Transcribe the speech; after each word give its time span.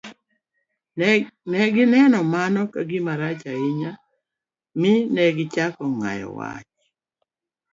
Ne 1.51 1.59
gineno 1.75 2.19
mano 2.33 2.61
ka 2.73 2.81
gima 2.89 3.13
rach 3.21 3.43
ahinya 3.53 3.91
mi 4.79 4.93
ne 5.13 5.23
gichako 5.37 5.83
ng'ayo 5.95 6.27
wach. 6.37 6.69